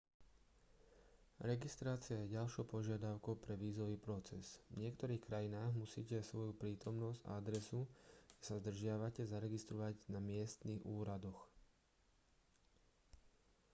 [1.51, 7.79] registrácia je ďalšou požiadavkou pre vízový proces v niektorých krajinách musíte svoju prítomnosť a adresu
[8.33, 11.37] kde sa zdržiavate zaregistrovať na miestnych úradoch